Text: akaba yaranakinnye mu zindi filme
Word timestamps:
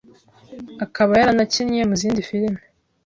akaba 0.85 1.11
yaranakinnye 1.19 1.81
mu 1.89 1.95
zindi 2.01 2.21
filme 2.29 2.61